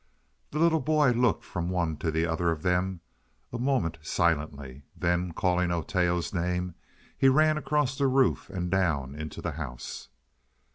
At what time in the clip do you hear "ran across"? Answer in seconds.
7.29-7.95